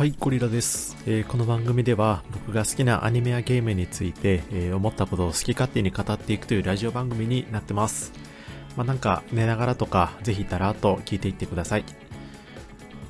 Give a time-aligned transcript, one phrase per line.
[0.00, 8.10] はい、ゴリラです、えーこの番組では僕が好きなアニメやゲームについて、えー思ったことを好き勝手に語っていくというラジオ番組になってます。
[8.78, 11.84] まあ、なんか寝ながらとかぜひたらっと聞いていってください。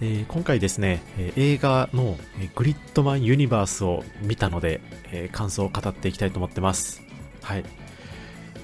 [0.01, 4.81] えー今回ですね、え映画の、えグリッドマンユニバースを見たので、
[5.13, 7.03] え感想を語っていきたいと思ってます。
[7.41, 7.63] はい。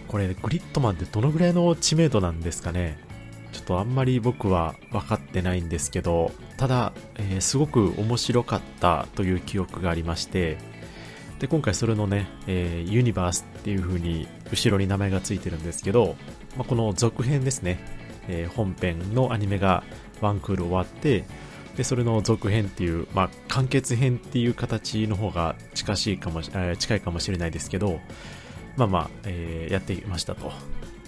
[0.08, 3.05] これ、グリッドマンってどのぐらいの知名度なんですかね？
[3.66, 10.58] とあんまり僕は分かってないんですけど、ただ、えーすごく面白かったという記憶がありまして、
[11.38, 16.16] で、今回それのね、えーユニバースっていう風に後ろに名前がついてるんですけど、
[16.57, 17.79] まあ、この続編ですね、
[18.29, 19.82] えー本編のアニメが
[20.21, 21.24] ワンクール終わって、
[21.76, 28.00] で、それの続編っていう、まあ、完結編っていう形の方が近しいかもし、え近いかもしれないですけど、
[28.76, 30.52] まあまあ、えーやっていましたと。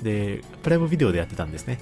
[0.02, 1.78] で、プライムビデオでやってたんですね。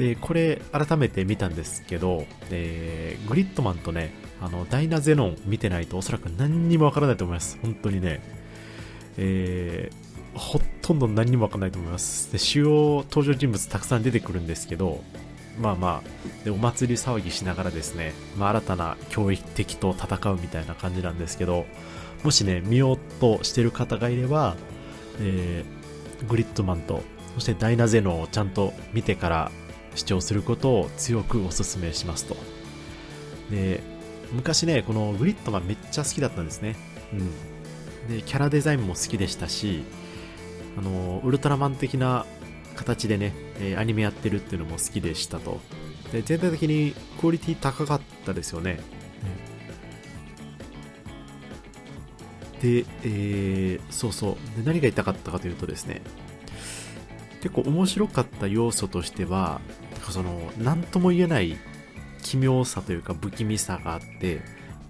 [0.00, 7.58] で、これ改めて見たんですけど、えーグリッドマンとね、あの、ダイナゼノン見てないとおそらく何にもわからないと思います。
[7.60, 8.22] 本当にね。
[9.18, 12.30] えーほとんど何にもわかんないと思います。
[12.32, 15.02] で、主要登場人物たくさん出てくるんですけど、
[15.60, 21.66] まあまあ、で、お祭り騒ぎしながらですね、まあ新たな脅威敵と戦うみたいな感じなんですけど、
[22.22, 24.56] もしね、見ようとしてる方がいれば、
[25.20, 27.02] えーグリッドマンと、
[27.34, 29.50] そしてダイナゼノンをちゃんと見てから
[30.00, 32.36] 視聴することを強くお勧めしますと。
[33.50, 33.80] で、
[34.32, 36.76] 昔ね、このグリッドマンめっちゃ好きだったんですね。
[37.12, 37.16] う
[38.12, 38.16] ん。
[38.16, 39.84] で、キャラデザインも好きでしたし、
[40.78, 42.26] あの、ウルトラマン的な
[42.76, 45.60] 形でね、えーアニメやってるっていうのも好きでしたと。
[46.12, 48.80] で、全体的にクオリティ高かったですよね。
[52.62, 54.34] で、えーそうそう。
[54.56, 56.00] で、何が言いたかったかというとですね、
[57.42, 59.60] 結構面白かった要素としては、
[60.08, 61.56] その、なんとも言えない
[62.22, 64.40] 奇妙さというか不気味さがあって、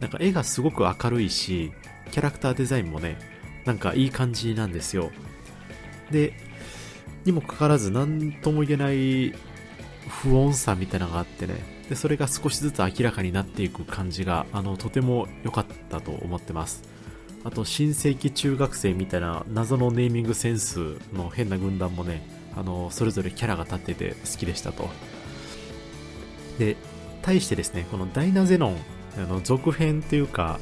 [0.01, 1.73] なんか絵がすごく明るいし、
[2.11, 3.19] キャラクターデザインもね、
[3.65, 5.11] なんかいい感じなんですよ。
[6.11, 6.35] で、
[7.25, 9.31] にもかかわらず、なんとも言えない
[10.09, 11.55] 不穏さみたいなのがあってね、
[11.89, 16.83] で、それが少しずつ明らかになっていく感じが、あの、とても良かったと思ってます。
[17.45, 24.89] あと、新世紀中学生みたいな謎のネーミングセンスの変な軍団もね、あの、それぞれキャラが立ってて好きでしたと。
[26.59, 26.77] で、
[27.23, 28.77] 対してですね、このダイナゼノン、
[29.19, 30.59] あの、続編っていうか、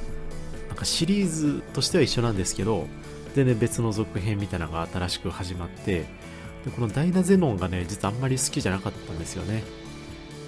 [0.68, 2.86] なんかシリーズとしては一緒なんですけど、
[3.34, 6.04] 全然別の続編みたいなのが新しく始まって、
[6.64, 9.62] でこのダイナゼノンがね、実はあんまり好きじゃなかったんですよね。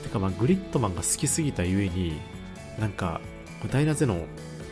[0.03, 2.21] てかまあグリッドマンが好きすぎたゆえに、
[2.79, 3.21] なんか、
[3.71, 4.25] ダイナゼノン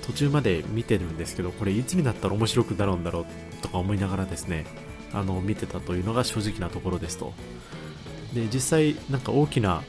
[0.03, 3.27] 途中まで見てるんですけど、これいつになったら面白くなるんだろう
[3.63, 4.65] とか思いながらですね、
[5.13, 7.33] あの、見てたというのが正直なところですと。
[8.35, 9.83] で、実際なんか大きな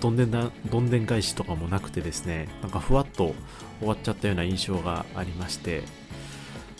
[0.00, 3.34] どんでんな、どんでん返しとかもなくてですね、なんかふわっと
[3.80, 5.82] 終わっちゃったような印象がありまして、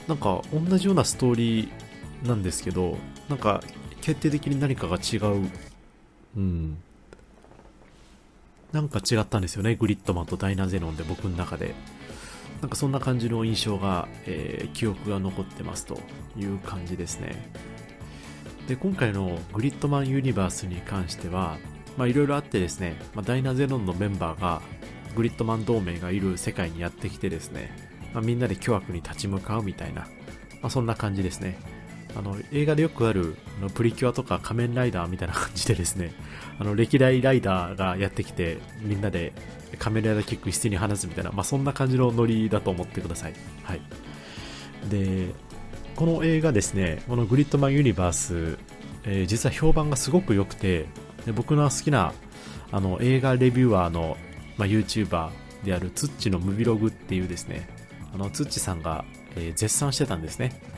[0.06, 2.96] なんか同じようなストーリーなんですけど、
[3.28, 3.62] なんか
[4.00, 5.50] 決定的に何かが違う、
[6.36, 6.78] うん。
[8.72, 11.74] なんか違ったんですよね、グリッドマンとダイナゼノンで僕の中で。
[12.60, 16.00] なんかそんな感じの印象が、えー記憶が残ってますと
[16.36, 17.50] いう感じですね。
[18.68, 21.56] で、今回のグリッドマンユニバースに関しては、
[21.96, 24.62] まあいろいろあってですね、まあ、ダイナゼノンのメンバーが
[25.16, 27.70] グリッドマン同盟がいる世界にやってきてですね、
[28.12, 30.08] まあ、みんなで巨悪に立ち向かうみたいな、ま
[30.64, 31.58] あ、そんな感じですね。
[32.18, 36.12] あの映画でよくあるあのプリキュアとか仮面ライダーみたいな感じでですね、
[36.58, 39.32] あの歴代ライダーがやってきてみんなで
[39.78, 43.34] 仮面ライダーキック一斉に放つみたいな、まあ、そんな感じのノリだと思ってください。
[43.62, 43.80] はい。
[44.90, 45.28] で、
[45.94, 48.58] この映画ですね、このグリッドマンユニバース、
[49.04, 50.86] えー実は評判がすごく良くて、
[51.24, 52.12] で僕の好きな
[52.72, 54.16] あの映画レビューアーの、
[54.56, 55.30] まあ、YouTuber
[55.64, 57.68] であるツッチのムビログっていうですね、
[58.12, 59.04] あのツッチさんが、
[59.36, 60.77] えー絶賛してたんですね。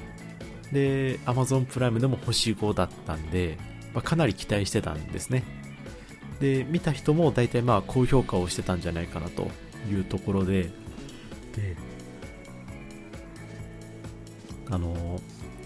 [0.72, 3.58] で、Amazon プライムでも星5だったんで、
[3.94, 5.42] まあ、かなり期待してたんですね。
[6.40, 9.50] で、見た人も大体まあ高評価をしてたんじゃないかなと
[9.90, 10.70] いうところで、
[11.54, 11.76] で、
[14.70, 15.20] あの、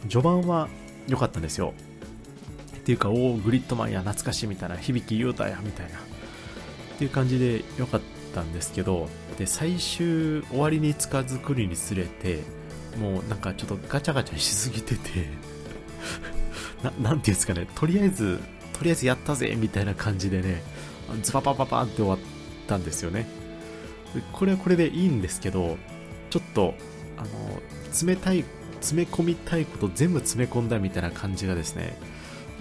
[0.08, 0.68] 序盤は
[1.06, 1.74] 良かったんですよ。
[2.76, 6.00] っていうか、おお、グリッドマンや懐かしいみたいな、響優太やみたいな、っ
[6.98, 8.00] ていう感じで良かっ
[8.34, 9.08] たんですけど、
[9.38, 12.40] で、最終終わりに近づくにつれて、
[12.96, 15.28] もうなんかちょっとガチャガチャしすぎてて、
[16.82, 18.40] ななんていうんですかね、とりあえず、
[18.72, 20.62] とりあえずやったぜみたいな感じでね、
[21.22, 22.18] ズババババンって終わっ
[22.66, 23.26] たんですよね。
[24.32, 25.76] これはこれでいいんですけど、
[26.30, 26.74] ちょっと、
[27.16, 27.62] あの、
[28.06, 28.44] 冷たい、
[28.80, 31.96] 詰め込みたいこと全部詰め込んだみたいな感じがですね、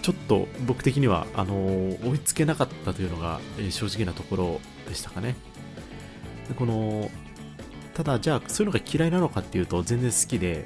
[0.01, 1.55] ちょっと僕的には、あの
[2.03, 5.35] 追いつけなかったというのが、え正直なところでしたかね。
[6.47, 7.09] でこの
[7.93, 10.65] ただじゃあそういうのが嫌いなのかっていうと全然好きで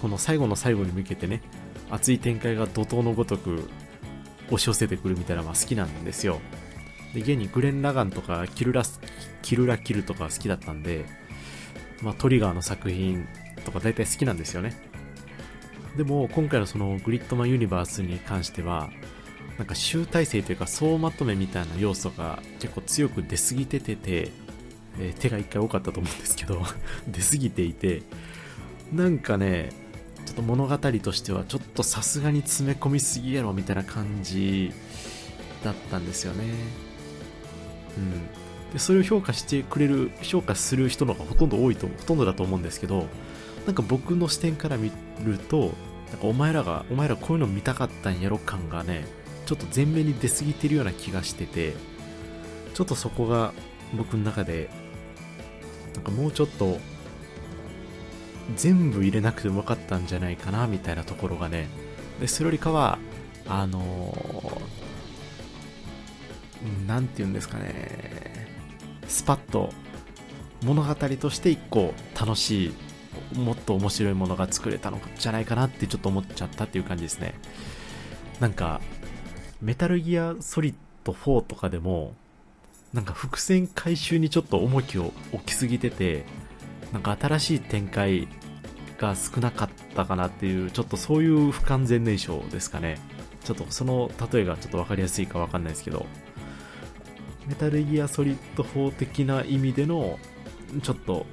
[0.00, 1.42] この最後の最後に向けてね
[1.90, 3.68] 熱い展開が怒涛のごとく
[4.46, 6.40] 押し寄せてくるみたいなのが好きなんですよ。
[7.14, 8.82] で現にグレン・ラガンとかキルラ
[9.42, 11.04] キルラキルとか好きだったんで、
[12.02, 13.28] まあ、トリガーの作品
[13.64, 14.74] とか大体好きなんですよね。
[15.96, 18.90] でも今回のそのグリッドマンユニバースに関しては
[19.58, 24.32] なんか集大成というか総まとめみたいな要素が結構強く出過ぎててて、
[24.98, 26.62] えー、手が一回多かったと思うんですけど
[27.08, 28.02] 出過ぎていて
[28.92, 29.70] なんかね
[30.26, 34.72] ちょっと物語としてはちょっとさすがに詰め込みすぎやろみたいな感じ
[35.62, 36.44] だったんですよね。
[37.98, 38.44] うん。
[38.72, 43.06] でそれを評価してくれる評価する人の方がほとんど多いとほとんどだと思うんですけど
[43.66, 44.90] なんか僕の視点から見
[45.24, 45.70] ると
[46.10, 49.06] なんかお前らがお前らこういうの見たかったんやろ感がね
[49.46, 51.74] ちょっと前面に出過ぎてるような気がしてて
[52.74, 53.52] ちょっとそこが
[53.96, 54.68] 僕の中で
[55.94, 56.78] なんかもうちょっと
[58.56, 61.68] 全部入れなくてもよかったんじゃないかなみたいなところがね。
[62.20, 62.98] でそれよりかは
[63.48, 64.16] あの
[66.86, 68.48] 何て言うんですかね。
[69.08, 69.70] スパッと
[70.62, 72.72] 物語として一個楽し
[73.34, 77.34] いもっと面白いものが作れたのじゃないかなってちょっと思っちゃったっていう感じですね。
[78.40, 78.80] なんか
[79.60, 80.74] メタルギアソリッ
[81.04, 82.14] ド4とかでも
[82.94, 86.24] なんか伏線回収にちょっと重きを置きすぎてて
[86.92, 88.28] なんか新しい展開
[88.98, 92.98] が少なかったかなっていうちょっとそういう不完全燃焼ですかね。
[93.44, 96.06] ちょっとその例えがちょっと分かりやすいか分かんないですけど。
[97.46, 100.18] メタルギアソリッド4的な意味での
[100.82, 101.26] ちょっと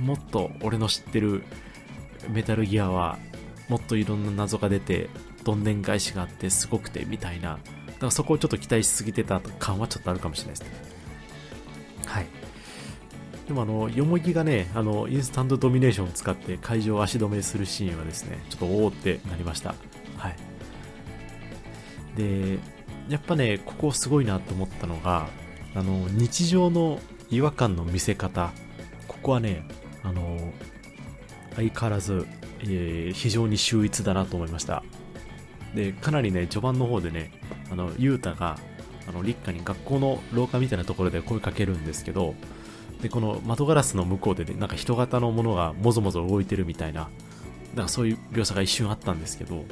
[0.00, 1.42] もっと俺の知ってる
[2.28, 3.18] メタルギアは
[3.68, 5.10] もっといろんな謎が出て
[5.44, 7.58] どんでん返しがあってすごくてみたいな
[8.00, 10.70] からそこをちょっと期待しすぎてた感はちょっとあるかもしれないですね。
[12.06, 12.26] はい。
[13.48, 19.74] でもあのよもぎがねあのインスタントドミネーションを使って会場を足止めするシーンはですねちょっとおおってなりました。
[20.16, 20.36] はい。
[22.16, 22.58] で
[23.08, 25.28] やっぱねここすごいなと思ったのが
[25.74, 27.00] あの日常の
[27.30, 28.52] 違和感の見せ方。
[29.06, 29.66] ここはね
[30.02, 30.52] あの
[31.56, 32.26] 相変わらず、
[32.60, 34.82] えー、非常に秀逸だなと思いました。
[35.74, 37.30] で、かなりね、序盤の方でね、
[37.70, 38.58] あの、ゆうたが、
[39.08, 42.34] あの、立花に学校の廊下みたいなところで声かけるんですけど、
[43.02, 47.08] で、この窓ガラスの向こうでね、なんか人型のものがもぞもぞ動いてるみたいな、
[47.74, 49.64] なんかそういう描写が一瞬あったんですけど、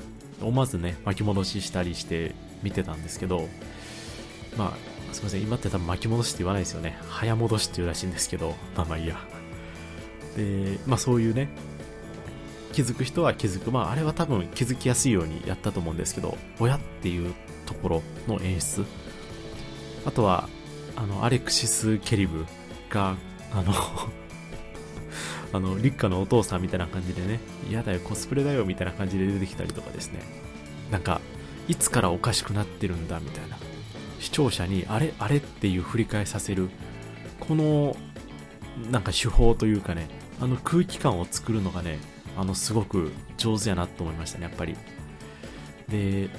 [0.43, 3.49] 思わずね、巻き戻ししたりして見てたんですけど、
[4.57, 6.99] まあ、すいません、今って多分巻き戻しって言わないですよね。
[7.09, 9.19] 早戻しって言うらしいんですけど、まあまあいいや。
[10.37, 11.49] で、まあそういうね、
[12.75, 13.71] 気づく人は気づく。
[13.71, 17.33] まあ、あれは多分気づきやすいようにやったと思うんですけど、親っていう
[17.67, 18.85] ところの演出。
[20.05, 20.49] あとは、
[20.97, 22.47] あの、アレクシス・ケリブ
[22.91, 23.17] が、
[23.53, 23.73] あの
[25.55, 27.39] あの、立花のお父さんみたいな感じでね、
[27.71, 30.19] 嫌だよ、コスプレだよ、みたいな感じで出てきたりとかですね。
[30.91, 31.21] なんか、
[31.69, 33.57] いつからおかしくなってるんだ、みたいな。
[34.19, 36.71] 視聴者に、あれ、あれっていう振り返させる、
[37.39, 37.97] この、
[38.91, 40.09] なんか手法というかね、
[40.41, 42.01] あの空気感を作るのがね、
[42.37, 44.77] あの、すごく上手やなと思いましたね、やっぱり。
[45.89, 46.31] で、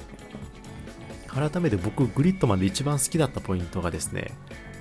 [1.28, 4.32] 改めて僕、グリッドマンで一番好きだったポイントがですね、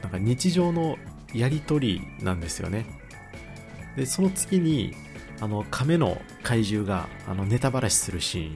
[0.02, 0.98] なんか日常の
[1.34, 2.86] やりとりなんですよね。
[3.96, 4.94] で、その次に、
[5.42, 8.56] あの、亀の怪獣が、あの、ネタばらしするシーン。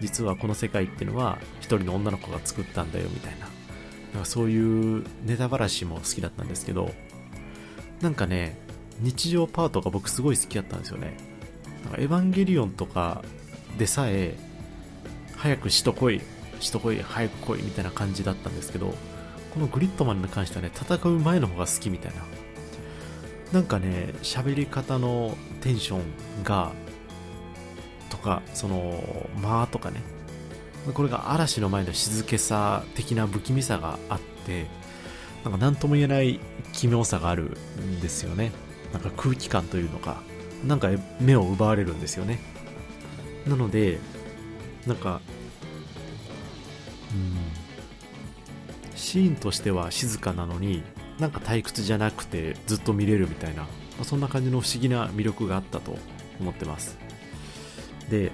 [0.00, 3.46] 実はこの世界っていうのは、一人の女の子が作ったんだよ、みたいな。
[4.12, 6.92] なんかそういうネタばらしも好きだったんですけど、
[8.00, 8.56] なんかね、
[9.00, 11.16] 日常パートが僕すごい好きだったんですよね。
[11.86, 13.22] なんかエヴァンゲリオンとか
[13.78, 14.36] でさえ、
[15.36, 16.20] 早くしとこい、
[16.58, 18.94] しとこい、早く来いみたいな感じだったんですけど、
[19.54, 22.22] このグリッドマンに関してはね、戦う前の方が好きみたいな。
[23.52, 26.00] なんかね、喋り方のテンション
[26.42, 26.72] が、
[28.10, 30.00] とか、その、間とかね、
[30.92, 34.66] これが嵐の前の静けさ的な不気味さがあって、
[35.44, 36.40] なんか何とも言えない
[36.72, 38.50] 奇妙さがあるんですよね。
[38.92, 40.20] なんか空気感というのか、
[40.64, 40.88] なんか
[41.20, 42.38] 目を奪われるんですよね。
[43.46, 43.98] なので、
[44.86, 45.20] なんか、
[47.12, 50.82] うん、シーンとしては静かなのに、
[51.18, 53.68] なんか退屈じゃなくてずっと見れるみたいな、ま
[54.02, 55.96] あ、そんな感じの不思議な魅力があったと
[56.40, 56.98] 思ってます。
[58.10, 58.32] で、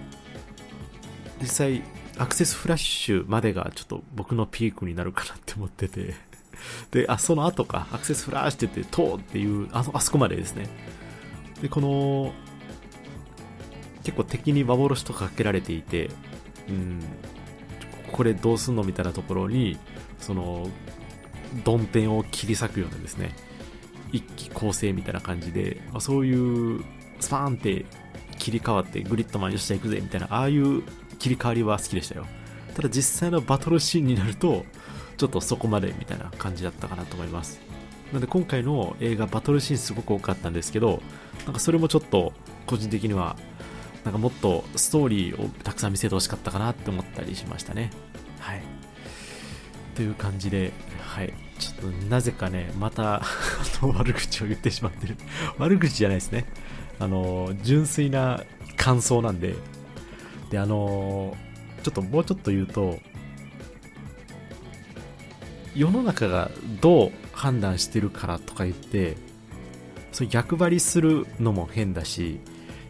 [1.40, 1.82] 実際、
[2.18, 6.14] アクセスフラッシュまでがちょっと僕のピークになるかなって思ってて
[6.90, 10.68] で、あ、その後か、アクセスフラッシュって言って、トーっていう、ああそこまでですね。
[11.62, 12.32] で、この、
[14.04, 16.10] 結構敵に幻とかかけられていて、
[16.68, 17.00] うん、
[18.10, 19.78] これどうすんのみたいなところに、
[20.18, 20.68] その、
[21.64, 23.34] 曇天を切り裂くようなですね、
[24.12, 26.84] 一気構成みたいな感じで、まあ、そういう
[27.20, 27.86] スパーンって
[28.38, 30.82] 切り替わってグリッドマンよっしゃ行くぜみたいなああいう
[31.18, 32.26] 切り替わりは好きでしたよ。
[32.74, 34.64] ただ実際のバトルシーンになると
[35.16, 37.60] ちょっとそこまでみたいな感じだったかなと思います。
[38.12, 41.02] なので今回の映画バトルシーンすごく多かったんですけど
[41.46, 42.32] なんかそれもちょっと
[42.66, 43.36] 個人的には
[44.04, 47.90] なんかもっとストーリーをたくさん見せてほしかったかなって思ったりしましたね。
[48.40, 48.62] はい。
[49.94, 51.32] という感じではい。
[51.58, 53.22] ちょっとなぜかねまた
[53.80, 55.16] 悪口を言ってしまってる。
[55.56, 56.44] 悪口じゃないですね。
[56.98, 58.42] あの純粋な
[58.76, 59.54] 感想なんで。
[60.50, 61.34] であの
[61.82, 62.98] ちょっともうちょっと言うと
[65.74, 66.50] 世の中が
[66.80, 69.16] どう判断してるからとか言って
[70.12, 72.40] そ逆張りするのも変だし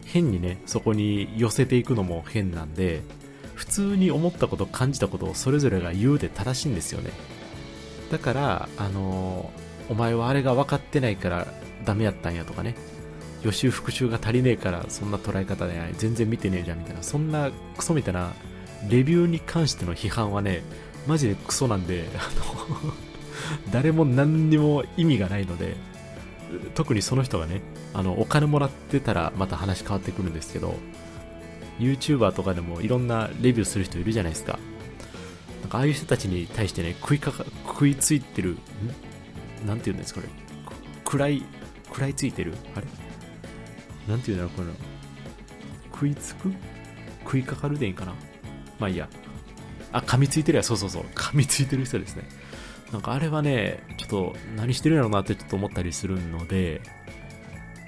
[0.05, 3.01] 変にねそこに寄せていくのも変なんで
[3.55, 7.11] 普通に思ったこと感じたことをそれぞれが言うで正しいんですよね。
[8.11, 9.51] だからあの
[9.89, 11.47] お前はあれが分かってないから
[11.85, 12.75] ダメやったんやとかね。
[13.43, 15.93] 予習復習が足りねえからそんな捉え方でない。
[15.97, 17.03] 全然見てねえじゃんみたいな。
[17.03, 18.33] そんなクソみたいな
[18.89, 20.63] レビューに関しての批判はね
[21.07, 22.93] マジでクソなんで、あの
[23.71, 25.75] 誰も何にも意味がないので、
[26.75, 27.61] 特にその人がね、
[27.93, 30.75] あの、お金もらってたらまた話変わってくるんですけど、
[31.79, 34.59] YouTuber とかでもいろんなレビューする人いるじゃないですか。
[35.61, 39.67] なんかああいう人たちに対してね、食いかか、食いついてる、ん？
[39.67, 40.33] なんて言うんですかこれ。
[41.03, 41.43] 食らい、
[41.87, 42.53] 食らいついてる？
[42.75, 42.85] あれ？
[44.07, 44.67] なんて言うんだろうこれ。
[45.91, 46.53] 食いつく？
[47.23, 48.13] 食いかかるでいいかな？
[48.79, 49.09] まあいいや。
[49.93, 51.03] あ、噛みついてるや、そうそうそう。
[51.15, 52.23] 噛みついてる人ですね。
[52.91, 56.81] なんかあれはね、ちょっと何してるやろうなってちょっと思ったりするので、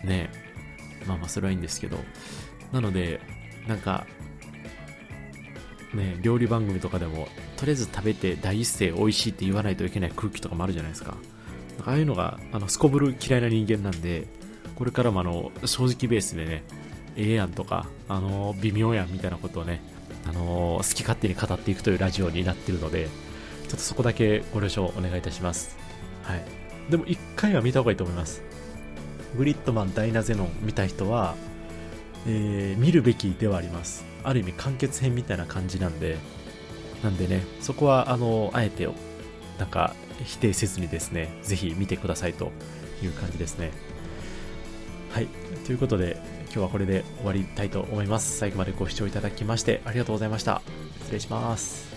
[0.03, 0.29] ね、
[1.07, 2.00] まあまあそれはいいんですけど、
[2.71, 3.19] なので、
[3.67, 4.05] なんか、
[5.93, 11.17] ね、料理番組とかでも、とりあえず食べて第一声美味しいって言わないといけない空気とかもあるじゃないですか。
[11.85, 14.27] ああいうのが、あの、すこぶる嫌いな人間なんで、
[14.75, 16.63] これからもあの、正直ベースでね、
[17.15, 19.81] ええやんとか、あの、微妙やんみたいなことをね、
[20.25, 23.08] あのー、好き勝手に語っていくというラジオになっているので、
[23.63, 25.77] ちょっとそこだけご了承お願いいたします。
[26.24, 26.44] はい。
[26.89, 28.41] でも一回は見た方がいいと思います。
[29.38, 31.36] グリッドマンダイナゼノン見た人は、
[32.27, 34.05] えー、見るべきではあります。
[34.24, 36.17] ある意味完結編みたいな感じなんで、
[37.03, 38.88] なんでね、そこは、あの、あえて、
[39.60, 42.51] なんか、否定せずにですね、ぜひ見てくださいと
[43.03, 43.72] いう感じですね。
[45.12, 45.27] はい。
[45.65, 46.17] ということで、
[46.55, 48.38] 今日はこれで終わりたいと思います。
[48.38, 50.62] 最後までご視聴いただきましてありがとうございました。
[51.01, 51.94] 失礼します。